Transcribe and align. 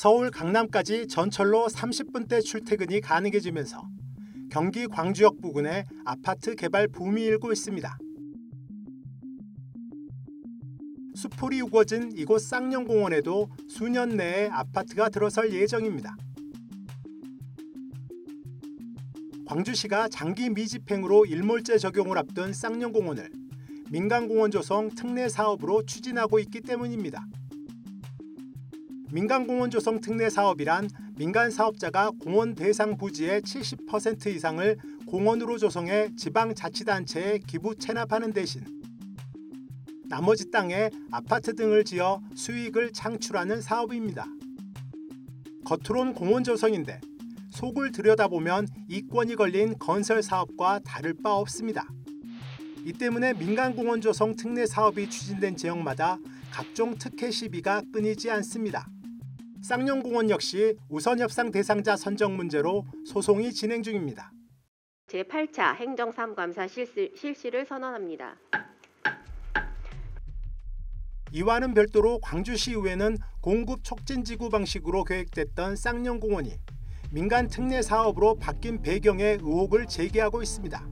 서울 0.00 0.30
강남까지 0.30 1.08
전철로 1.08 1.66
30분대 1.66 2.40
출퇴근이 2.40 3.00
가능해지면서 3.00 3.82
경기 4.48 4.86
광주역 4.86 5.40
부근에 5.40 5.86
아파트 6.04 6.54
개발 6.54 6.86
붐이 6.86 7.20
일고 7.24 7.50
있습니다. 7.50 7.98
수풀이 11.16 11.62
우거진 11.62 12.12
이곳 12.14 12.42
쌍용공원에도 12.42 13.48
수년 13.68 14.10
내에 14.10 14.48
아파트가 14.52 15.08
들어설 15.08 15.52
예정입니다. 15.52 16.16
광주시가 19.48 20.10
장기 20.10 20.48
미집행으로 20.48 21.26
일몰제 21.26 21.76
적용을 21.76 22.18
앞둔 22.18 22.52
쌍용공원을 22.52 23.30
민간공원 23.90 24.52
조성 24.52 24.90
특례 24.90 25.28
사업으로 25.28 25.82
추진하고 25.82 26.38
있기 26.38 26.60
때문입니다. 26.60 27.26
민간공원 29.10 29.70
조성 29.70 30.00
특례 30.00 30.28
사업이란 30.28 30.90
민간 31.16 31.50
사업자가 31.50 32.10
공원 32.20 32.54
대상 32.54 32.98
부지의 32.98 33.40
70% 33.40 34.26
이상을 34.26 34.76
공원으로 35.06 35.56
조성해 35.56 36.14
지방자치단체에 36.14 37.38
기부 37.46 37.74
체납하는 37.74 38.34
대신 38.34 38.62
나머지 40.08 40.50
땅에 40.50 40.90
아파트 41.10 41.54
등을 41.54 41.84
지어 41.84 42.20
수익을 42.34 42.92
창출하는 42.92 43.62
사업입니다. 43.62 44.26
겉으론 45.64 46.12
공원 46.12 46.44
조성인데 46.44 47.00
속을 47.50 47.92
들여다보면 47.92 48.68
이권이 48.88 49.36
걸린 49.36 49.78
건설 49.78 50.22
사업과 50.22 50.80
다를 50.84 51.14
바 51.14 51.34
없습니다. 51.34 51.86
이 52.84 52.92
때문에 52.92 53.32
민간공원 53.34 54.02
조성 54.02 54.36
특례 54.36 54.66
사업이 54.66 55.08
추진된 55.08 55.56
지역마다 55.56 56.18
각종 56.50 56.94
특혜 56.96 57.30
시비가 57.30 57.82
끊이지 57.92 58.30
않습니다. 58.30 58.86
쌍용공원 59.62 60.30
역시 60.30 60.76
우선 60.88 61.18
협상 61.18 61.50
대상자 61.50 61.96
선정 61.96 62.36
문제로 62.36 62.84
소송이 63.04 63.52
진행 63.52 63.82
중입니다. 63.82 64.30
제8차 65.08 65.74
행정사무감사 65.74 66.68
실시, 66.68 67.12
실시를 67.16 67.66
선언합니다. 67.66 68.36
이와는 71.32 71.74
별도로 71.74 72.20
광주시의회는 72.20 73.18
공급 73.40 73.84
촉진지구 73.84 74.48
방식으로 74.48 75.04
계획됐던 75.04 75.76
쌍용공원이 75.76 76.56
민간 77.10 77.48
특례 77.48 77.82
사업으로 77.82 78.36
바뀐 78.36 78.80
배경에 78.80 79.38
의혹을 79.40 79.86
제기하고 79.86 80.42
있습니다. 80.42 80.88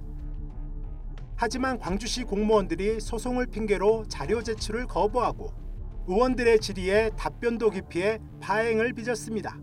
하지만 1.37 1.78
광주시 1.78 2.25
공무원들이 2.25 3.00
소송을 3.00 3.47
핑계로 3.47 4.06
자료 4.09 4.42
제출을 4.42 4.87
거부하고 4.87 5.66
의원들의 6.09 6.61
질의에 6.61 7.11
답변도 7.19 7.71
기피해 7.71 8.21
파행을 8.41 8.93
빚었습니다. 8.93 9.59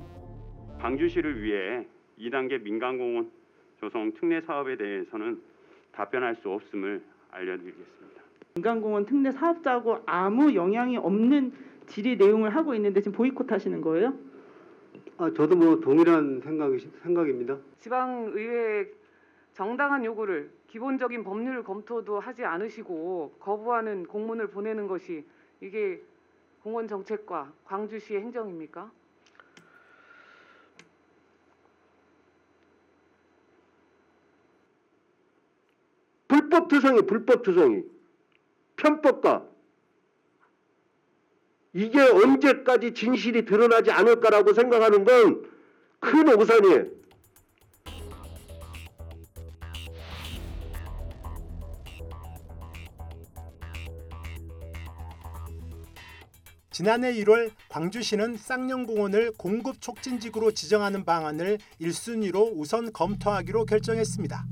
광주시를 0.80 1.42
위해 1.42 1.88
2단계 2.20 2.62
민간공원 2.62 3.32
조성 3.80 4.12
특례 4.14 4.42
사업에 4.42 4.76
대해서는 4.76 5.42
답변할 5.94 6.36
수 6.36 6.50
없음을 6.50 7.02
알려드리겠습니다. 7.32 8.22
민간공원 8.56 9.06
특례 9.06 9.32
사업자하고 9.32 10.00
아무 10.06 10.54
영향이 10.54 10.98
없는 10.98 11.54
질의 11.88 12.18
내용을 12.18 12.54
하고 12.54 12.76
있는데 12.76 13.00
지금 13.02 13.16
보이콧 13.18 13.50
하시는 13.50 13.80
거예요? 13.80 14.14
아, 15.18 15.32
저도 15.34 15.56
뭐 15.56 15.80
동일한 15.80 16.42
생각이, 16.42 16.80
생각입니다. 17.04 17.58
지방의회의 17.80 18.92
정당한 19.54 20.04
요구를 20.04 20.52
기본적인 20.68 21.24
법률 21.24 21.64
검토도 21.64 22.20
하지 22.20 22.44
않으시고 22.44 23.38
거부하는 23.40 24.08
공문을 24.08 24.48
보내는 24.48 24.88
것이 24.88 25.24
이게 25.62 26.02
공원 26.64 26.88
정책과 26.88 27.54
광주시의 27.66 28.22
행정입니까? 28.22 28.92
불법 36.28 36.68
투성이, 36.68 37.02
불법 37.04 37.44
투성이. 37.44 37.84
편법과 38.76 39.46
이게 41.74 42.00
언제까지 42.00 42.94
진실이 42.94 43.46
드러나지 43.46 43.92
않을까라고 43.92 44.54
생각하는 44.54 45.04
건 45.04 45.54
큰 46.04 46.28
오산이에요. 46.38 46.86
지난해 56.74 57.14
1월 57.14 57.52
광주시는 57.70 58.36
쌍용공원을 58.36 59.34
공급 59.38 59.80
촉진지구로 59.80 60.54
지정하는 60.54 61.06
방안을 61.06 61.60
1순위로 61.80 62.54
우선 62.56 62.92
검토하기로 62.92 63.66
결정했습니다. 63.66 64.44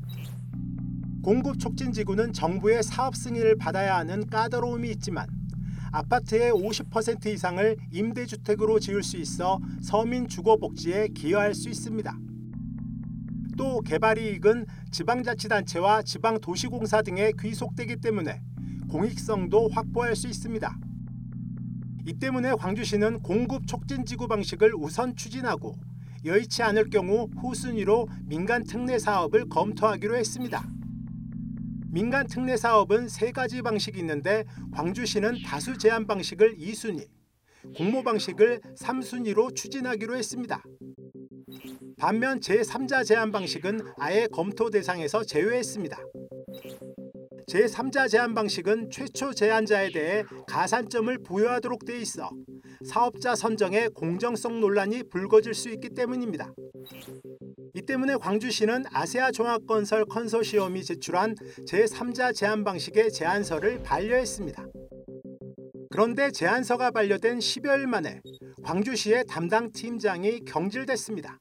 공급 1.24 1.58
촉진지구는 1.58 2.32
정부의 2.32 2.84
사업 2.84 3.16
승인을 3.16 3.58
받아야 3.58 3.98
하는 3.98 4.28
까다로움이 4.28 4.92
있지만 4.92 5.28
아파트의 5.92 6.52
50% 6.52 7.26
이상을 7.26 7.78
임대주택으로 7.92 8.80
지을 8.80 9.02
수 9.02 9.18
있어 9.18 9.60
서민 9.82 10.28
주거 10.28 10.58
복지에 10.58 11.08
기여할 11.08 11.56
수 11.56 11.70
있습니다. 11.70 12.16
또 13.58 13.82
개발 13.82 14.20
이익은 14.20 14.68
지방자치단체와 14.92 16.04
지방도시공사 16.04 17.02
등에 17.02 17.32
귀속되기 17.40 17.96
때문에 17.96 18.44
공익성도 18.92 19.70
확보할 19.70 20.16
수 20.16 20.28
있습니다. 20.28 20.91
이 22.06 22.14
때문에 22.14 22.54
광주시는 22.56 23.22
공급 23.22 23.68
촉진 23.68 24.06
지구 24.06 24.28
방식을 24.28 24.74
우선 24.76 25.16
추진하고 25.16 25.76
여의치 26.26 26.64
않을 26.64 26.90
경우 26.90 27.30
후순위로 27.42 28.08
민간 28.26 28.64
특례 28.64 29.00
사업을 29.00 29.50
검토하기로 29.50 30.16
했습니다. 30.16 30.68
민간 31.90 32.28
특례 32.28 32.58
사업은 32.58 33.08
세 33.08 33.32
가지 33.32 33.62
방식이 33.62 34.00
있는데 34.00 34.46
광주시는 34.72 35.44
다수 35.44 35.78
제한 35.78 36.08
방식을 36.08 36.58
2순위, 36.58 37.08
공모 37.76 38.04
방식을 38.04 38.62
3순위로 38.80 39.56
추진하기로 39.56 40.16
했습니다. 40.16 40.64
반면 41.98 42.40
제3자 42.40 43.06
제한 43.06 43.32
방식은 43.32 43.82
아예 43.98 44.28
검토 44.32 44.70
대상에서 44.70 45.24
제외했습니다. 45.24 45.98
제3자 47.52 48.08
제한 48.08 48.34
방식은 48.34 48.90
최초 48.92 49.34
제안자에 49.34 49.92
대해 49.92 50.24
가산점을 50.48 51.18
부여하도록 51.18 51.84
돼 51.84 52.00
있어 52.00 52.30
사업자 52.86 53.36
선정에 53.36 53.90
공정성 53.90 54.62
논란이 54.62 55.04
불거질 55.10 55.54
수 55.54 55.70
있기 55.70 55.90
때문입니다. 55.90 56.54
이 57.74 57.82
때문에 57.82 58.16
광주시는 58.16 58.86
아세아 58.94 59.32
종합건설 59.32 60.06
컨소시엄이 60.06 60.86
제출한 60.86 61.36
제3자 61.68 62.34
제안 62.34 62.64
방식의 62.64 63.12
제안서를 63.12 63.84
반려했습니다. 63.84 64.66
그런데 65.90 66.32
제안서가 66.32 66.92
반려된 66.92 67.40
10여일 67.40 67.86
만에 67.86 68.22
광주시의 68.64 69.26
담당 69.28 69.70
팀장이 69.74 70.46
경질됐습니다. 70.46 71.38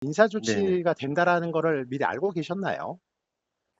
인사 0.00 0.26
조치가 0.26 0.94
된다라는 0.94 1.52
거를 1.52 1.84
미리 1.86 2.02
알고 2.04 2.30
계셨나요? 2.30 2.98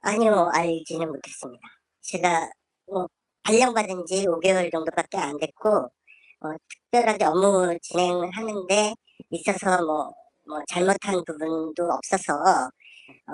아니요, 0.06 0.50
알지는 0.52 1.08
못했습니다. 1.08 1.62
제가 2.02 2.48
뭐 2.86 3.08
발령받은 3.42 4.06
지 4.06 4.24
5개월 4.26 4.70
정도밖에 4.70 5.18
안 5.18 5.36
됐고 5.36 5.68
어, 5.68 6.48
특별하게 6.68 7.24
업무 7.24 7.76
진행을 7.82 8.30
하는데 8.30 8.94
있어서 9.30 9.84
뭐, 9.84 10.14
뭐 10.46 10.60
잘못한 10.68 11.24
부분도 11.26 11.90
없어서 11.90 12.34
어, 12.34 13.32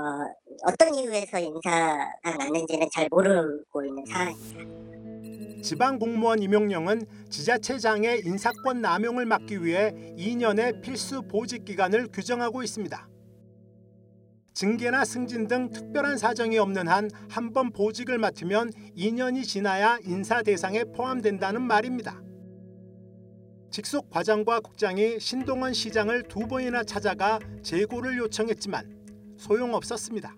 어떤 0.66 0.94
이유에서 0.94 1.40
인사가 1.40 2.38
났는지는 2.38 2.88
잘 2.90 3.06
모르고 3.10 3.84
있는 3.84 4.06
상황입니다. 4.06 5.62
지방 5.62 5.98
공무원 5.98 6.42
임용령은 6.42 7.28
지자체장의 7.28 8.22
인사권 8.24 8.80
남용을 8.80 9.26
막기 9.26 9.62
위해 9.62 9.92
2년의 10.16 10.80
필수 10.80 11.20
보직 11.20 11.66
기간을 11.66 12.08
규정하고 12.10 12.62
있습니다. 12.62 13.11
징계나 14.54 15.04
승진 15.04 15.46
등 15.48 15.70
특별한 15.70 16.18
사정이 16.18 16.58
없는 16.58 16.88
한 16.88 17.08
한 17.30 17.52
번 17.52 17.70
보직을 17.72 18.18
맡으면 18.18 18.70
2년이 18.96 19.44
지나야 19.44 19.98
인사 20.04 20.42
대상에 20.42 20.84
포함된다는 20.84 21.62
말입니다. 21.62 22.20
직속 23.70 24.10
과장과 24.10 24.60
국장이 24.60 25.18
신동원 25.18 25.72
시장을 25.72 26.24
두 26.28 26.46
번이나 26.46 26.84
찾아가 26.84 27.38
재고를 27.62 28.18
요청했지만 28.18 28.90
소용없었습니다. 29.38 30.34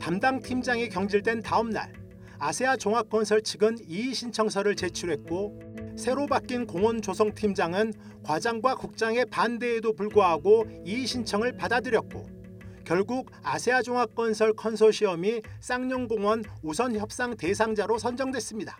담당 0.00 0.40
팀장이 0.40 0.88
경질된 0.88 1.42
다음 1.42 1.70
날 1.70 1.92
아세아 2.38 2.76
종합건설 2.76 3.42
측은 3.42 3.78
이의 3.86 4.14
신청서를 4.14 4.74
제출했고 4.74 5.94
새로 5.96 6.26
바뀐 6.26 6.66
공원 6.66 7.00
조성 7.00 7.32
팀장은 7.32 7.92
과장과 8.24 8.74
국장의 8.74 9.26
반대에도 9.26 9.92
불구하고 9.92 10.66
이의 10.84 11.06
신청을 11.06 11.56
받아들였고 11.56 12.41
결국 12.84 13.30
아세아 13.42 13.82
종합건설 13.82 14.54
컨소시엄이 14.54 15.42
쌍용공원 15.60 16.44
우선 16.62 16.96
협상 16.96 17.36
대상자로 17.36 17.98
선정됐습니다. 17.98 18.78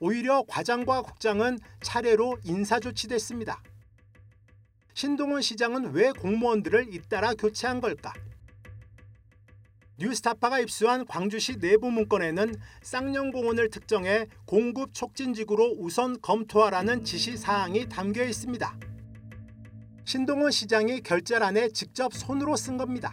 오히려 0.00 0.42
과장과 0.46 1.02
국장은 1.02 1.58
차례로 1.82 2.38
인사 2.44 2.78
조치됐습니다. 2.78 3.62
신동훈 4.94 5.42
시장은 5.42 5.92
왜 5.92 6.10
공무원들을 6.12 6.94
잇따라 6.94 7.34
교체한 7.34 7.80
걸까? 7.80 8.12
뉴스타파가 9.98 10.60
입수한 10.60 11.06
광주시 11.06 11.58
내부 11.58 11.90
문건에는 11.90 12.54
쌍용공원을 12.82 13.70
특정해 13.70 14.26
공급 14.44 14.92
촉진지구로 14.92 15.76
우선 15.78 16.20
검토하라는 16.20 17.04
지시 17.04 17.38
사항이 17.38 17.88
담겨 17.88 18.22
있습니다. 18.22 18.95
신동훈 20.06 20.52
시장이 20.52 21.00
결재란에 21.00 21.70
직접 21.70 22.14
손으로 22.14 22.54
쓴 22.54 22.76
겁니다. 22.76 23.12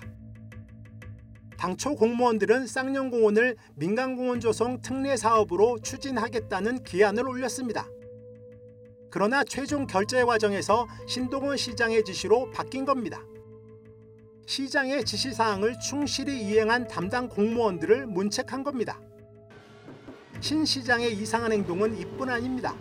당초 1.57 1.95
공무원들은 1.95 2.67
쌍용공원을 2.67 3.55
민간공원 3.73 4.39
조성 4.39 4.79
특례 4.79 5.17
사업으로 5.17 5.79
추진하겠다는 5.79 6.83
기한을 6.83 7.27
올렸습니다. 7.27 7.87
그러나 9.09 9.43
최종 9.43 9.87
결재 9.87 10.23
과정에서 10.23 10.87
신동훈 11.07 11.57
시장의 11.57 12.03
지시로 12.05 12.51
바뀐 12.51 12.85
겁니다. 12.85 13.23
시장의 14.45 15.03
지시 15.03 15.33
사항을 15.33 15.79
충실히 15.79 16.43
이행한 16.43 16.87
담당 16.87 17.27
공무원들을 17.27 18.05
문책한 18.05 18.63
겁니다. 18.63 19.01
신 20.41 20.63
시장의 20.63 21.17
이상한 21.17 21.53
행동은 21.53 21.97
이뿐 21.97 22.29
아닙니다. 22.29 22.75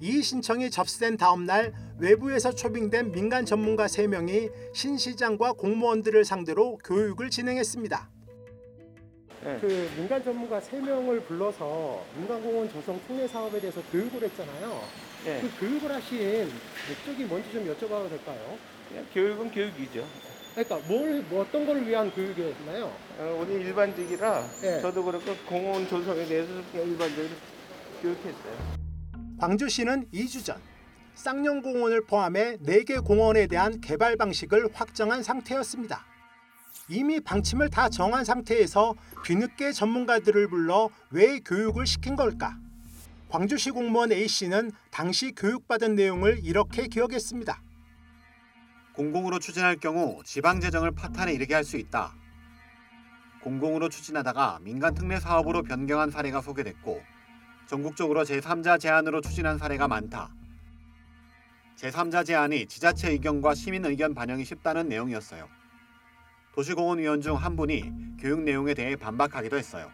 이 0.00 0.22
신청이 0.22 0.70
접수된 0.70 1.16
다음 1.16 1.44
날 1.44 1.72
외부에서 1.98 2.52
초빙된 2.52 3.12
민간 3.12 3.44
전문가 3.44 3.86
3명이 3.86 4.50
신 4.72 4.96
시장과 4.96 5.54
공무원들을 5.54 6.24
상대로 6.24 6.78
교육을 6.78 7.30
진행했습니다. 7.30 8.10
그 9.60 9.90
민간 9.96 10.22
전문가 10.22 10.60
3명을 10.60 11.26
불러서 11.26 12.04
민간공원 12.16 12.70
조성 12.70 13.00
특례 13.06 13.26
사업에 13.26 13.60
대해서 13.60 13.80
교육을 13.90 14.22
했잖아요. 14.22 14.82
네. 15.24 15.40
그 15.40 15.60
교육을 15.60 15.90
하신 15.90 16.50
목적이 16.88 17.24
뭔지 17.24 17.50
좀 17.52 17.64
여쭤봐도 17.64 18.08
될까요? 18.08 18.58
그냥 18.88 19.06
교육은 19.12 19.50
교육이죠. 19.50 20.04
그러니까 20.54 20.88
뭘, 20.88 21.22
뭐 21.28 21.42
어떤 21.42 21.66
걸 21.66 21.86
위한 21.86 22.10
교육이었나요? 22.10 22.92
어, 23.18 23.38
우리 23.40 23.60
일반직이라 23.64 24.48
네. 24.60 24.80
저도 24.80 25.04
그렇고 25.04 25.34
공원 25.46 25.86
조성에 25.88 26.24
대해서 26.26 26.50
일반적으로 26.74 27.28
교육했어요. 28.02 28.77
광주시는 29.38 30.10
2주 30.12 30.44
전 30.44 30.60
쌍용공원을 31.14 32.06
포함해 32.06 32.56
4개 32.58 33.04
공원에 33.04 33.46
대한 33.46 33.80
개발 33.80 34.16
방식을 34.16 34.68
확정한 34.72 35.22
상태였습니다. 35.22 36.04
이미 36.88 37.20
방침을 37.20 37.70
다 37.70 37.88
정한 37.88 38.24
상태에서 38.24 38.94
뒤늦게 39.24 39.72
전문가들을 39.72 40.48
불러 40.48 40.88
왜 41.10 41.38
교육을 41.40 41.86
시킨 41.86 42.16
걸까? 42.16 42.58
광주시 43.28 43.70
공무원 43.72 44.10
A씨는 44.10 44.72
당시 44.90 45.32
교육받은 45.32 45.94
내용을 45.94 46.40
이렇게 46.42 46.86
기억했습니다. 46.86 47.62
공공으로 48.94 49.38
추진할 49.38 49.76
경우 49.76 50.20
지방 50.24 50.60
재정을 50.60 50.92
파탄에 50.92 51.32
이르게 51.32 51.54
할 51.54 51.62
수 51.62 51.76
있다. 51.76 52.14
공공으로 53.42 53.88
추진하다가 53.88 54.58
민간 54.62 54.94
특례 54.94 55.20
사업으로 55.20 55.62
변경한 55.62 56.10
사례가 56.10 56.40
소개됐고 56.40 57.17
전국적으로 57.68 58.22
제3자 58.24 58.80
제안으로 58.80 59.20
추진한 59.20 59.58
사례가 59.58 59.86
많다. 59.88 60.30
제3자 61.76 62.24
제안이 62.26 62.66
지자체 62.66 63.10
의견과 63.12 63.54
시민 63.54 63.84
의견 63.84 64.14
반영이 64.14 64.44
쉽다는 64.44 64.88
내용이었어요. 64.88 65.48
도시공원위원 66.54 67.20
중 67.20 67.36
한 67.36 67.54
분이 67.56 68.16
교육 68.20 68.40
내용에 68.40 68.74
대해 68.74 68.96
반박하기도 68.96 69.56
했어요. 69.56 69.92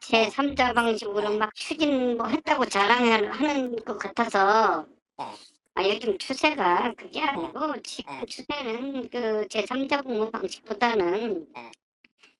제 0.00 0.28
3자 0.28 0.74
방식으로 0.74 1.36
막 1.38 1.54
추진 1.54 2.16
뭐 2.16 2.26
했다고 2.28 2.66
자랑을 2.66 3.30
하는 3.32 3.76
것 3.84 3.98
같아서 3.98 4.86
아, 5.16 5.82
요즘 5.82 6.16
추세가 6.18 6.92
그게 6.96 7.20
아니고 7.22 7.82
지금 7.82 8.24
추세는 8.26 9.08
그 9.10 9.46
제 9.50 9.64
3자 9.64 10.02
공모 10.04 10.30
방식보다는 10.30 11.46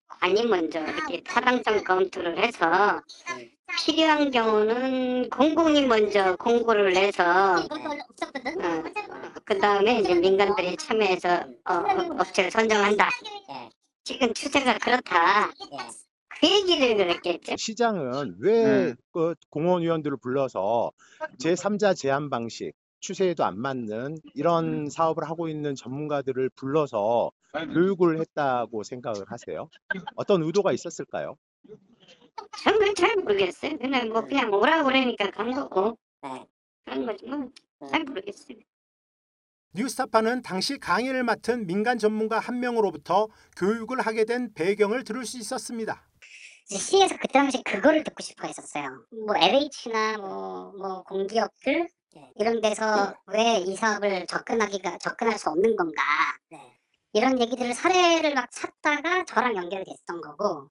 관이 0.09 0.47
먼저 0.47 0.81
이렇게 0.81 1.23
타당성 1.23 1.83
검토를 1.85 2.39
해서 2.39 3.03
필요한 3.79 4.31
경우는 4.31 5.31
공공이 5.31 5.87
먼저 5.87 6.37
공고를 6.37 6.97
해서 6.97 7.57
그 9.45 9.59
다음에 9.59 10.01
이제 10.01 10.15
민간들이 10.15 10.77
참여해서 10.77 11.45
어, 11.65 11.75
어, 11.75 12.17
업체를 12.21 12.51
선정한다. 12.51 13.09
지금 14.05 14.33
추세가 14.35 14.79
그렇다. 14.79 15.51
그 16.41 16.47
얘기를 16.47 16.97
그랬겠죠. 16.97 17.57
시장은 17.57 18.37
왜 18.41 18.65
네. 18.65 18.95
그 19.13 19.35
공원위원들을 19.51 20.19
불러서 20.19 20.93
제3자 21.39 21.97
제한 21.97 22.29
방식 22.31 22.73
추세에도 23.01 23.45
안 23.45 23.59
맞는 23.61 24.17
이런 24.35 24.89
사업을 24.89 25.29
하고 25.29 25.49
있는 25.49 25.75
전문가들을 25.75 26.51
불러서 26.57 27.31
교육을 27.53 28.19
했다고 28.21 28.83
생각을 28.83 29.25
하세요? 29.29 29.69
어떤 30.17 30.43
의도가 30.43 30.73
있었을까요? 30.73 31.37
저는 32.65 32.95
잘 32.95 33.17
모르겠어요. 33.17 33.79
그냥 33.79 34.09
뭐 34.09 34.23
그냥 34.23 34.53
오라고 34.53 34.85
그러니까 34.85 35.31
간 35.31 35.53
거고 35.53 35.99
그런 36.85 37.07
거지 37.07 37.27
뭐. 37.27 37.51
잘 37.91 38.05
모르겠어요. 38.05 38.59
뉴스타파는 39.77 40.43
당시 40.43 40.79
강의를 40.79 41.25
맡은 41.25 41.67
민간 41.67 41.99
전문가 41.99 42.39
한 42.39 42.61
명으로부터 42.61 43.29
교육을 43.57 44.01
하게 44.01 44.25
된 44.25 44.53
배경을 44.55 45.03
들을 45.05 45.25
수 45.27 45.37
있었습니다. 45.39 46.09
시에서 46.67 47.17
그때 47.17 47.33
당시 47.35 47.63
그거를 47.63 48.05
듣고 48.05 48.23
싶어 48.23 48.47
했었어요. 48.47 49.05
뭐 49.27 49.37
LH나 49.37 50.19
뭐, 50.19 50.73
뭐 50.79 51.03
공기업들 51.03 51.89
이런 52.37 52.61
데서 52.61 53.15
왜 53.27 53.59
이 53.67 53.77
사업을 53.77 54.27
접근하기가 54.27 54.99
접근할 54.99 55.37
수 55.39 55.51
없는 55.51 55.75
건가 55.77 56.03
이런 57.13 57.41
얘기들을 57.41 57.75
사례를 57.75 58.35
막 58.35 58.49
찾다가 58.53 59.25
저랑 59.25 59.57
연결이 59.57 59.85
됐던 59.85 60.21
거고 60.21 60.71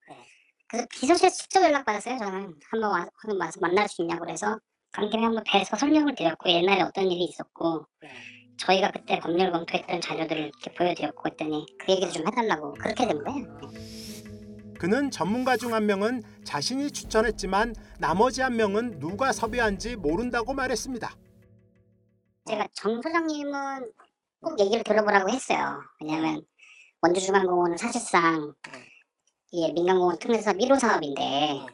그래서 0.73 0.87
비서실에서 0.89 1.35
직접 1.35 1.61
연락 1.63 1.85
받았어요. 1.85 2.17
저는 2.17 2.55
한번 2.71 2.91
와, 2.91 3.07
한번 3.21 3.39
와서 3.41 3.59
만날 3.61 3.87
수 3.87 4.01
있냐고 4.01 4.21
그래서 4.25 4.59
관계를 4.91 5.23
한번 5.23 5.43
뵈서 5.43 5.77
설명을 5.77 6.15
드렸고 6.15 6.49
옛날에 6.49 6.81
어떤 6.81 7.11
일이 7.11 7.25
있었고 7.25 7.85
저희가 8.57 8.89
그때 8.91 9.19
법률 9.19 9.51
검토했던 9.51 10.01
자료들을 10.01 10.41
이렇게 10.41 10.73
보여드렸고 10.73 11.29
했더니 11.29 11.65
그 11.79 11.91
얘기를 11.91 12.11
좀 12.11 12.25
해달라고 12.27 12.73
그렇게 12.73 13.05
된 13.07 13.23
거예요. 13.23 13.59
그는 14.79 15.11
전문가 15.11 15.57
중 15.57 15.73
한 15.73 15.85
명은 15.85 16.23
자신이 16.43 16.89
추천했지만 16.91 17.75
나머지 17.99 18.41
한 18.41 18.55
명은 18.55 18.99
누가 18.99 19.31
섭외한지 19.31 19.95
모른다고 19.95 20.55
말했습니다. 20.55 21.11
제가 22.45 22.67
정 22.73 22.99
소장님은 23.01 23.91
꼭 24.41 24.59
얘기를 24.59 24.83
들어보라고 24.83 25.29
했어요. 25.29 25.79
왜냐하면 26.01 26.41
원주중앙공원은 27.01 27.77
사실상 27.77 28.53
이게 29.55 29.71
민간공원 29.71 30.17
특례사업 30.17 30.57
1호 30.57 30.79
사업인데 30.79 31.67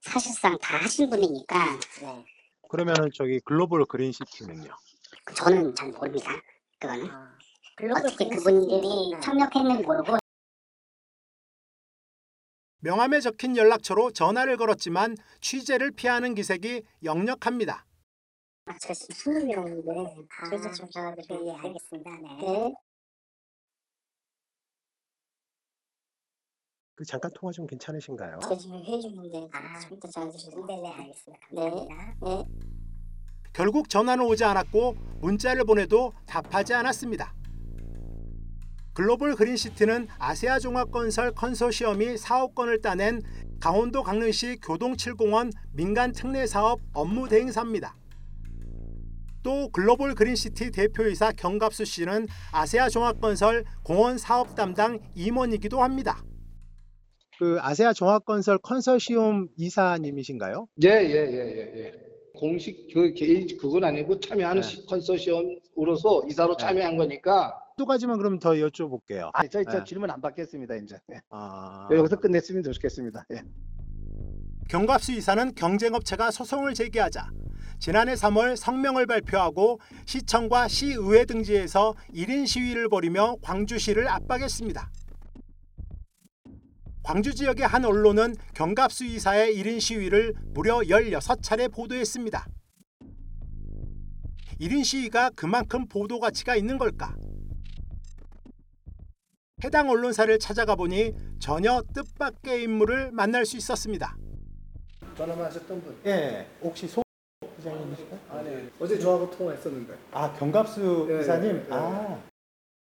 사실상 0.00 0.56
다 0.58 0.78
하신 0.78 1.10
분이니까 1.10 1.78
그러면은 2.70 3.10
저기 3.14 3.38
글로벌 3.40 3.84
그린시티는요? 3.84 4.74
저는 5.34 5.74
잘 5.74 5.90
모릅니다. 5.90 6.30
그거는 6.80 7.10
어떻게 7.94 8.28
그분들이 8.30 9.12
협력했는지 9.22 9.82
모르고 9.82 10.16
명함에 12.78 13.20
적힌 13.20 13.58
연락처로 13.58 14.10
전화를 14.10 14.56
걸었지만 14.56 15.18
취재를 15.42 15.90
피하는 15.90 16.34
기색이 16.34 16.82
역력합니다. 17.04 17.84
아, 18.64 18.78
저 18.80 18.94
지금 18.94 19.14
20명인데 19.48 20.26
저희도 20.48 20.72
좀 20.72 20.88
전화드리고 20.90 21.46
예, 21.46 21.52
알겠습니다. 21.52 22.10
네. 22.40 22.74
그 26.96 27.04
잠깐 27.04 27.30
통화 27.34 27.52
좀 27.52 27.66
괜찮으신가요? 27.66 28.40
저 28.42 28.56
지금 28.56 28.82
회의 28.82 29.02
중인데 29.02 29.30
좀 29.30 29.50
이따 29.92 30.08
전화드리세요. 30.08 30.66
네네 30.66 30.92
알겠습니다. 30.92 31.46
네. 31.52 31.88
네. 32.22 32.44
결국 33.52 33.90
전화는 33.90 34.24
오지 34.24 34.44
않았고 34.44 34.96
문자를 35.20 35.64
보내도 35.64 36.14
답하지 36.24 36.72
않았습니다. 36.72 37.34
글로벌 38.94 39.34
그린시티는 39.34 40.08
아세아 40.18 40.58
종합건설 40.58 41.32
컨소시엄이 41.32 42.16
사업권을 42.16 42.80
따낸 42.80 43.20
강원도 43.60 44.02
강릉시 44.02 44.56
교동 44.62 44.94
7공원 44.94 45.52
민간 45.72 46.12
특례 46.12 46.46
사업 46.46 46.80
업무 46.94 47.28
대행사입니다. 47.28 47.94
또 49.42 49.68
글로벌 49.68 50.14
그린시티 50.14 50.70
대표이사 50.70 51.32
경갑수 51.32 51.84
씨는 51.84 52.26
아세아 52.52 52.88
종합건설 52.88 53.64
공원 53.82 54.16
사업 54.16 54.54
담당 54.54 54.98
임원이기도 55.14 55.82
합니다. 55.82 56.22
그 57.38 57.58
아세아 57.60 57.92
종합건설 57.92 58.58
컨소시엄 58.58 59.48
이사님이신가요? 59.56 60.68
예, 60.84 60.88
예, 60.88 61.10
예, 61.10 61.36
예, 61.36 61.84
예. 61.84 61.94
공식 62.34 62.88
그 62.92 63.12
개인 63.14 63.46
그건 63.58 63.84
아니고 63.84 64.20
참여하는 64.20 64.62
네. 64.62 64.68
시- 64.68 64.86
컨소시엄으로서 64.86 66.22
이사로 66.28 66.56
네. 66.56 66.64
참여한 66.64 66.96
거니까. 66.96 67.58
두 67.76 67.84
가지만 67.84 68.16
그럼 68.18 68.38
더 68.38 68.50
여쭤볼게요. 68.52 69.30
아, 69.34 69.46
저, 69.48 69.62
저 69.64 69.78
네. 69.78 69.84
질문 69.84 70.10
안 70.10 70.20
받겠습니다, 70.20 70.76
이제. 70.76 70.96
예. 71.12 71.20
아, 71.30 71.88
여기서 71.92 72.16
끝냈으면 72.16 72.62
좋겠습니다. 72.62 73.26
예. 73.32 73.42
경갑수 74.68 75.12
이사는 75.12 75.54
경쟁업체가 75.54 76.30
소송을 76.30 76.74
제기하자 76.74 77.30
지난해 77.78 78.14
3월 78.14 78.56
성명을 78.56 79.06
발표하고 79.06 79.78
시청과 80.06 80.68
시의회 80.68 81.24
등지에서 81.26 81.94
1인 82.14 82.46
시위를 82.46 82.88
벌이며 82.88 83.36
광주시를 83.42 84.08
압박했습니다. 84.08 84.90
광주 87.06 87.32
지역의 87.32 87.64
한 87.64 87.84
언론은 87.84 88.34
경갑수 88.52 89.04
이사의 89.04 89.56
1인 89.56 89.80
시위를 89.80 90.34
무려 90.46 90.78
16차례 90.78 91.72
보도했습니다. 91.72 92.44
1인 94.60 94.82
시위가 94.82 95.30
그만큼 95.36 95.86
보도 95.86 96.18
가치가 96.18 96.56
있는 96.56 96.78
걸까? 96.78 97.14
해당 99.62 99.88
언론사를 99.88 100.36
찾아가 100.40 100.74
보니 100.74 101.12
전혀 101.38 101.80
뜻밖의 101.94 102.64
인물을 102.64 103.12
만날 103.12 103.46
수 103.46 103.56
있었습니다. 103.56 104.16
전화만 105.16 105.46
하셨던 105.46 105.80
분. 105.80 105.96
예, 106.06 106.48
혹시 106.60 106.88
소 106.88 107.02
회장님이실까요? 107.60 108.20
아, 108.30 108.42
네. 108.42 108.68
어제 108.80 108.98
저하고 108.98 109.30
통화했었는데. 109.30 109.94
아, 110.10 110.32
경갑수 110.32 111.06
예, 111.12 111.20
이사님. 111.20 111.56
예. 111.56 111.66
아. 111.70 112.20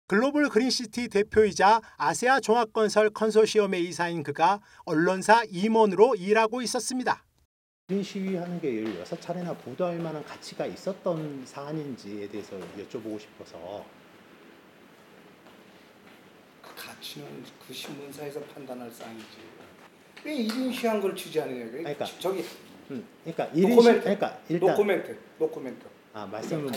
글로벌 0.09 0.49
그린시티 0.49 1.09
대표이자 1.11 1.83
아세아 1.99 2.41
종합건설 2.41 3.11
컨소시엄의 3.11 3.85
이사인 3.85 4.23
그가 4.23 4.59
언론사 4.87 5.45
임원으로 5.51 6.15
일하고 6.15 6.63
있었습니다. 6.63 7.23
인 7.91 8.03
시위하는 8.03 8.59
게 8.59 8.85
16차례나 8.85 9.59
보도할 9.59 9.99
만한 9.99 10.25
가치가 10.25 10.65
있었던 10.65 11.45
사안인지에 11.45 12.27
대해서 12.29 12.59
여쭤보고 12.59 13.21
싶어서 13.21 13.85
그 16.63 16.75
가치는 16.75 17.45
그 17.67 17.75
신문사에서 17.75 18.41
판단할 18.45 18.91
사항이지. 18.91 19.27
왜 20.25 20.35
이준 20.37 20.73
시한 20.73 21.03
걸 21.03 21.15
취재하느냐. 21.15 21.71
그러니까 21.71 22.07
저기 22.19 22.43
음, 22.91 23.07
그러니까 23.25 23.47
1인 23.49 23.57
시 23.57 23.69
노코멘트. 23.69 24.01
그러니까 24.01 24.41
일단 24.49 24.71
노코멘트. 24.71 25.19
노코멘트. 25.39 25.98
아, 26.13 26.27
말씀을 26.31 26.63
못, 26.65 26.73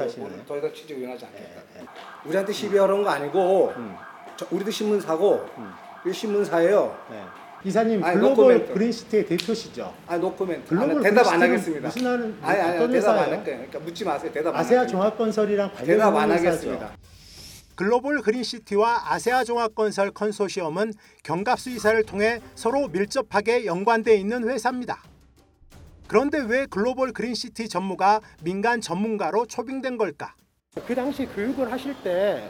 하시나요? 0.00 0.30
더 0.46 0.58
이상 0.58 0.70
응하지 0.70 0.96
예, 0.96 1.06
않겠다. 1.06 1.62
예. 1.80 1.84
우리한테 2.28 2.52
시비하러 2.52 2.94
온 2.96 3.04
거 3.04 3.10
아니고 3.10 3.72
음, 3.76 3.94
저, 4.36 4.46
우리도 4.50 4.70
신문사고 4.70 5.46
음. 5.58 5.72
이 6.06 6.12
신문사예요. 6.12 6.98
네. 7.10 7.22
이사님 7.64 8.02
아니, 8.04 8.14
글로벌 8.16 8.54
노코멘트. 8.54 8.72
그린시티의 8.74 9.26
대표시죠? 9.26 9.94
아 10.06 10.16
노코멘트. 10.18 10.68
글로벌 10.68 10.98
아, 10.98 11.02
대답 11.02 11.26
안 11.32 11.42
하겠습니다. 11.42 11.88
무슨 11.88 12.06
하는 12.06 12.38
아니 12.42 12.60
아니 12.60 12.76
어떤 12.76 12.92
대답 12.92 13.08
안 13.10 13.16
회사예요? 13.18 13.36
할게요. 13.36 13.56
그러니까 13.56 13.78
묻지 13.80 14.04
마세요. 14.04 14.32
대답 14.32 14.54
안 14.54 14.60
아세아. 14.60 14.86
종합건설이랑 14.86 15.70
관련 15.72 15.86
대답 15.86 16.14
안 16.16 16.30
회사죠. 16.30 16.48
하겠습니다. 16.48 16.90
글로벌 17.76 18.20
그린시티와 18.22 19.12
아세아 19.12 19.44
종합건설 19.44 20.10
컨소시엄은 20.12 20.92
경갑수 21.22 21.70
이사를 21.70 22.02
통해 22.04 22.40
서로 22.54 22.88
밀접하게 22.88 23.64
연관돼 23.66 24.14
있는 24.16 24.48
회사입니다. 24.48 25.02
그런데 26.06 26.38
왜 26.40 26.66
글로벌 26.66 27.12
그린시티 27.12 27.68
전무가 27.68 28.20
민간 28.42 28.80
전문가로 28.80 29.46
초빙된 29.46 29.96
걸까? 29.96 30.34
그 30.86 30.94
당시 30.94 31.26
교육을 31.26 31.70
하실 31.70 31.94
때 32.02 32.48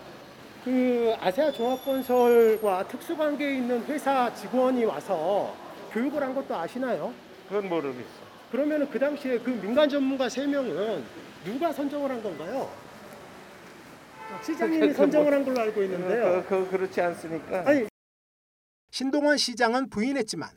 그 0.65 1.15
아세아 1.21 1.53
종합건설과 1.53 2.89
특수관계에 2.89 3.57
있는 3.57 3.85
회사 3.85 4.35
직원이 4.35 4.85
와서 4.87 5.55
교육을 5.93 6.23
한 6.23 6.35
것도 6.35 6.57
아시나요? 6.57 7.13
그건 7.49 7.69
모르겠어. 7.69 8.25
그러면 8.51 8.91
그 8.91 8.99
당시에 8.99 9.39
그 9.41 9.51
민간 9.51 9.87
전문가 9.89 10.27
세명은 10.27 11.05
누가 11.45 11.71
선정을 11.71 12.11
한 12.11 12.23
건가요? 12.23 12.71
시장님이 14.43 14.95
선정을 14.95 15.33
한 15.35 15.45
걸로 15.45 15.61
알고 15.61 15.83
있는데요. 15.83 16.43
그, 16.49 16.65
그 16.65 16.71
그렇지 16.71 16.99
않습니까? 16.99 17.69
아니 17.69 17.87
신동원 18.91 19.37
시장은 19.37 19.91
부인했지만 19.91 20.49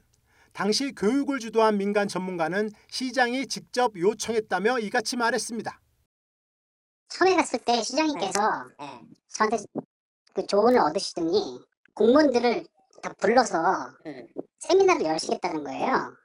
당시 0.58 0.92
교육을 0.96 1.38
주도한 1.38 1.78
민간 1.78 2.08
전문가는 2.08 2.72
시장이 2.90 3.46
직접 3.46 3.96
요청했다며 3.96 4.80
이같이 4.80 5.16
말했습니다. 5.16 5.80
처음에 7.10 7.36
갔을 7.36 7.60
때 7.60 7.84
시장님께서 7.84 8.40
저한테 9.28 9.58
그 10.34 10.48
조언을 10.48 10.80
얻으시더니 10.80 11.60
공무원들을 11.94 12.66
다 13.04 13.14
불러서 13.20 13.94
세미나를 14.58 15.06
열시겠다는 15.06 15.64
거예요. 15.64 16.16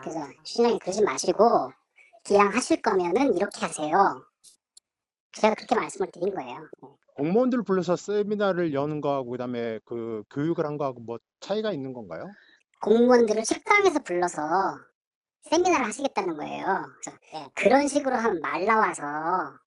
그래서 0.00 0.28
시장님 0.44 0.78
그러지 0.78 1.02
마시고 1.02 1.72
기왕 2.22 2.54
하실 2.54 2.80
거면은 2.80 3.36
이렇게 3.36 3.66
하세요. 3.66 4.24
제가 5.32 5.56
그렇게 5.56 5.74
말씀을 5.74 6.08
드린 6.12 6.32
거예요. 6.32 6.68
공무원들 7.16 7.64
불러서 7.64 7.96
세미나를 7.96 8.74
여는 8.74 9.00
거하고 9.00 9.30
그다음에 9.30 9.80
그 9.84 10.22
교육을 10.30 10.66
한 10.66 10.78
거하고 10.78 11.00
뭐 11.00 11.18
차이가 11.40 11.72
있는 11.72 11.92
건가요? 11.92 12.30
공무원들을 12.82 13.44
식당에서 13.44 14.00
불러서 14.00 14.42
세미나를 15.42 15.86
하시겠다는 15.86 16.36
거예요. 16.36 16.84
그래서 17.00 17.50
그런 17.54 17.86
식으로 17.86 18.16
하면 18.16 18.40
말 18.40 18.64
나와서 18.64 19.02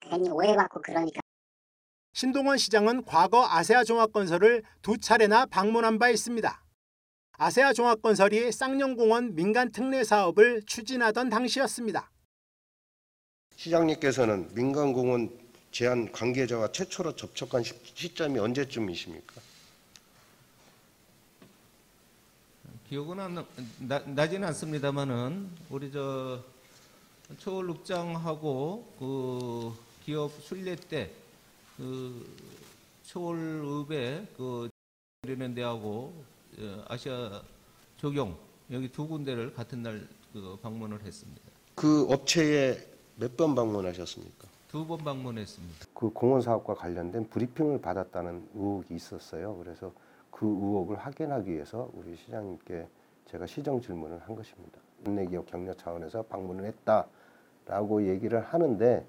괜히 0.02 0.30
오해받고 0.30 0.82
그러니까 0.82 1.22
신동원 2.14 2.58
시장은 2.58 3.06
과거 3.06 3.48
아세아 3.50 3.86
종합건설을 3.86 4.64
두 4.82 4.98
차례나 4.98 5.46
방문한 5.46 5.98
바 5.98 6.10
있습니다. 6.10 6.62
아세아 7.38 7.74
종합건설이 7.74 8.52
쌍용공원 8.52 9.36
민간 9.36 9.72
특례 9.72 10.04
사업을 10.04 10.64
추진하던 10.66 11.30
당시였습니다. 11.30 12.12
시장님께서는 13.56 14.50
민간공원 14.54 15.30
제한 15.72 16.12
관계자와 16.12 16.72
최초로 16.74 17.16
접촉한 17.16 17.64
시, 17.64 17.74
시점이 17.94 18.40
언제쯤이십니까? 18.40 19.42
기억은 22.90 23.20
안 23.20 23.36
나, 23.36 23.46
나, 23.80 24.00
나지는 24.00 24.48
않습니다만은 24.50 25.50
우리 25.70 25.92
저 25.92 26.40
초월읍장하고 27.40 28.94
그 29.00 29.74
기업 30.04 30.32
순례 30.42 30.76
때그 30.76 32.26
초월읍에 33.04 34.28
그 34.38 34.70
이런 35.24 35.56
데하고 35.56 36.14
어, 36.60 36.86
아시아 36.88 37.42
조경 37.98 38.38
여기 38.72 38.88
두 38.92 39.08
군데를 39.08 39.54
같은 39.54 39.82
날 39.84 40.08
그 40.36 40.60
방문을 40.62 41.02
했습니다. 41.02 41.42
그 41.76 42.06
업체에 42.12 42.78
몇 43.16 43.38
번 43.38 43.56
방문하셨습니까? 43.56 44.50
두 44.70 44.86
번 44.86 44.98
방문했습니다. 45.02 45.86
그 45.94 46.10
공원 46.10 46.42
사업과 46.42 46.74
관련된 46.76 47.30
브리핑을 47.30 47.80
받았다는 47.80 48.50
의혹이 48.54 48.96
있었어요. 48.96 49.56
그래서 49.64 49.94
그 50.36 50.46
의혹을 50.46 50.98
확인하기 50.98 51.50
위해서 51.50 51.90
우리 51.94 52.14
시장님께 52.18 52.86
제가 53.24 53.46
시정 53.46 53.80
질문을 53.80 54.20
한 54.20 54.36
것입니다. 54.36 54.80
국내기업 55.06 55.46
격려 55.46 55.74
차원에서 55.76 56.24
방문을 56.24 56.66
했다라고 56.66 58.06
얘기를 58.10 58.42
하는데 58.42 59.06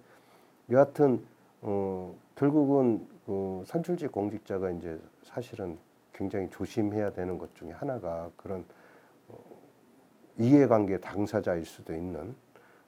여하튼 0.70 1.26
어, 1.62 2.14
결국은 2.36 3.08
그 3.26 3.64
선출직 3.66 4.12
공직자가 4.12 4.70
이제 4.70 5.00
사실은 5.24 5.78
굉장히 6.12 6.48
조심해야 6.50 7.12
되는 7.12 7.38
것 7.38 7.52
중에 7.56 7.72
하나가 7.72 8.30
그런 8.36 8.64
어, 9.26 9.36
이해관계 10.38 11.00
당사자일 11.00 11.64
수도 11.64 11.92
있는 11.92 12.36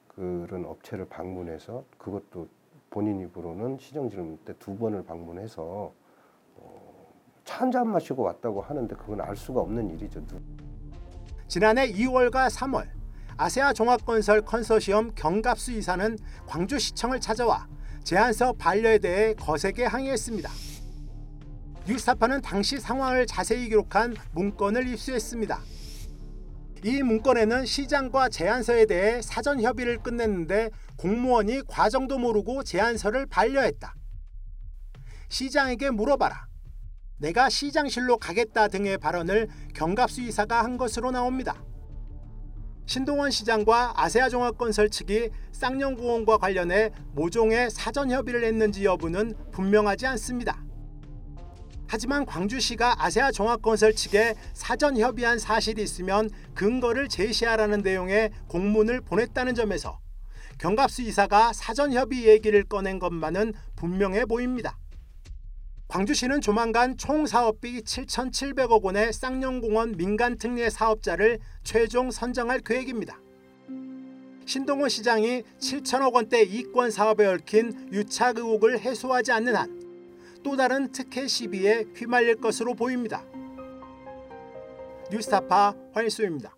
그런 0.07 0.64
업체를 0.64 1.07
방문해서 1.09 1.83
그것도 1.99 2.47
본인 2.90 3.18
입으로는 3.21 3.78
시정 3.78 4.09
질문 4.09 4.38
때 4.45 4.52
두 4.61 4.76
번을 4.78 5.04
방문해서 5.04 5.62
어, 5.64 5.92
차 7.49 7.61
한 7.64 7.71
잔 7.73 7.88
마시고 7.88 8.23
왔다고 8.25 8.61
하는데 8.61 8.95
그건 8.95 9.21
알 9.23 9.35
수가 9.37 9.61
없는 9.62 9.90
일이죠. 9.90 10.25
누- 10.26 10.40
지난해 11.49 11.90
2월과 11.90 12.50
3월 12.50 12.87
아세아 13.38 13.73
종합건설 13.73 14.43
컨소시엄 14.43 15.12
경갑수 15.14 15.73
이사는 15.73 16.19
광주시청을 16.47 17.21
찾아와 17.21 17.67
제안서 18.05 18.52
반려에 18.55 18.99
대해 18.99 19.33
거세게 19.35 19.87
항의했습니다. 19.87 20.50
뉴스타파는 21.87 22.43
당시 22.43 22.78
상황을 22.78 23.26
자세히 23.26 23.69
기록한 23.71 24.14
문건을 24.33 24.87
입수했습니다. 24.88 25.59
이 26.85 27.02
문건에는 27.02 27.64
시장과 27.64 28.28
제안서에 28.28 28.85
대해 28.87 29.23
사전 29.23 29.62
협의를 29.62 29.99
끝냈는데 30.02 30.71
공무원이 30.99 31.62
과정도 31.67 32.19
모르고 32.19 32.62
제안서를 32.62 33.25
반려했다. 33.26 33.95
시장에게 35.31 35.90
물어봐라. 35.90 36.48
내가 37.19 37.49
시장실로 37.51 38.17
가겠다 38.17 38.69
등의 38.69 38.99
발언을 38.99 39.49
경갑수 39.75 40.23
이사가 40.23 40.63
한 40.63 40.77
것으로 40.77 41.11
나옵니다. 41.11 41.63
신동원 42.87 43.31
시장과 43.31 43.95
아세아종합건설 43.97 44.89
측이 44.89 45.29
쌍용공원과 45.53 46.39
관련해 46.39 46.91
모종의 47.13 47.71
사전 47.71 48.11
협의를 48.11 48.45
했는지 48.45 48.85
여부는 48.85 49.35
분명하지 49.53 50.07
않습니다. 50.07 50.65
하지만 51.87 52.25
광주시가 52.25 53.05
아세아종합건설 53.05 53.95
측에 53.95 54.35
사전 54.55 54.97
협의한 54.97 55.39
사실이 55.39 55.83
있으면 55.83 56.31
근거를 56.55 57.09
제시하라는 57.09 57.81
내용의 57.81 58.31
공문을 58.47 59.01
보냈다는 59.01 59.55
점에서 59.55 59.99
경갑수 60.59 61.03
이사가 61.03 61.53
사전 61.53 61.93
협의 61.93 62.27
얘기를 62.27 62.63
꺼낸 62.65 62.99
것만은 62.99 63.53
분명해 63.77 64.27
보입니다. 64.27 64.79
광주시는 65.88 66.40
조만간 66.40 66.97
총 66.97 67.26
사업비 67.26 67.80
7,700억 67.83 68.83
원의 68.83 69.12
쌍용공원 69.12 69.97
민간 69.97 70.37
특례 70.37 70.68
사업자를 70.71 71.38
최종 71.64 72.11
선정할 72.11 72.61
계획입니다. 72.61 73.18
신동훈 74.47 74.88
시장이 74.88 75.42
7천억 75.61 76.14
원대 76.14 76.42
이권 76.42 76.90
사업에 76.90 77.26
얽힌 77.26 77.88
유착 77.92 78.38
의혹을 78.38 78.80
해소하지 78.80 79.33
않는 79.33 79.57
한 79.57 79.78
또 80.42 80.57
다른 80.57 80.90
특혜 80.92 81.26
시비에 81.26 81.85
휘말릴 81.95 82.37
것으로 82.37 82.75
보입니다. 82.75 83.23
뉴스타파 85.11 85.75
황일수입니다. 85.92 86.58